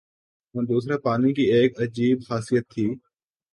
اور 0.55 0.63
دوسرا 0.65 0.97
پانی 1.03 1.33
کی 1.33 1.43
ایک 1.53 1.79
عجیب 1.81 2.17
خاصیت 2.27 2.65
تھی 2.69 2.87